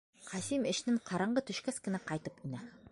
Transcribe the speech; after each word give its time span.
Ҡасим 0.29 0.65
эшенән 0.71 0.97
ҡараңғы 1.11 1.45
төшкәс 1.51 1.81
кенә 1.89 2.03
ҡайтып 2.11 2.45
инә. 2.49 2.67